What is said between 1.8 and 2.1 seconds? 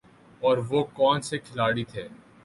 تھے۔